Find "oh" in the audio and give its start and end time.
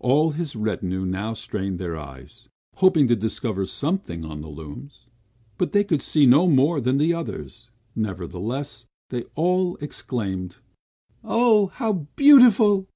11.24-11.68